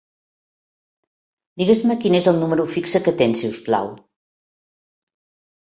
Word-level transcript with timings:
Digues-me 1.61 1.97
quin 2.05 2.17
és 2.21 2.29
el 2.33 2.39
número 2.45 2.65
fixe 2.77 3.03
que 3.09 3.13
tens, 3.21 3.43
si 3.45 3.53
us 3.53 3.63
plau. 3.69 3.93